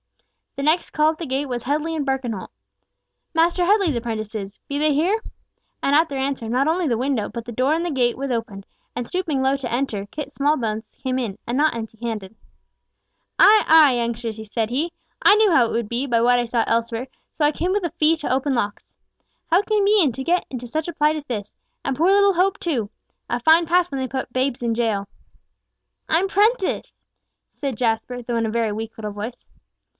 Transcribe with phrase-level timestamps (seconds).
[0.55, 5.21] The next call at the gate was Headley and Birkenholt—"Master Headley's prentices—Be they here?"
[5.81, 8.31] And at their answer, not only the window, but the door in the gate was
[8.31, 12.35] opened, and stooping low to enter, Kit Smallbones came in, and not empty handed.
[13.39, 14.91] "Ay, ay, youngsters," said he,
[15.21, 17.85] "I knew how it would be, by what I saw elsewhere, so I came with
[17.85, 18.93] a fee to open locks.
[19.51, 21.55] How came ye to get into such plight as this?
[21.85, 22.89] And poor little Hope too!
[23.29, 25.07] A fine pass when they put babes in jail."
[26.09, 27.01] "I'm prenticed!"
[27.53, 29.45] said Jasper, though in a very weak little voice.